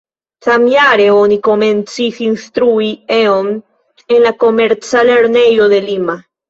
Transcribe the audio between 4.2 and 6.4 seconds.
la Komerca lernejo de Lima.